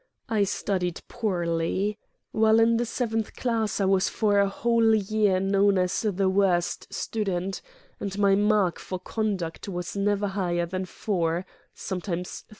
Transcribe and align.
I 0.29 0.45
studied 0.45 0.99
poor 1.07 1.45
ly; 1.45 1.95
while 2.31 2.59
in 2.59 2.77
the 2.77 2.87
seventh 2.87 3.35
class 3.35 3.79
I 3.79 3.85
was 3.85 4.09
for 4.09 4.39
a 4.39 4.49
whole 4.49 4.95
year 4.95 5.39
known 5.39 5.77
as 5.77 6.01
the 6.01 6.27
worst 6.27 6.91
student, 6.91 7.61
and 7.99 8.17
my 8.17 8.33
mark 8.33 8.79
for 8.79 8.97
conduct 8.97 9.69
was 9.69 9.95
never 9.95 10.29
higher 10.29 10.65
than 10.65 10.85
4, 10.85 11.45
sometimes 11.75 12.39
3. 12.39 12.47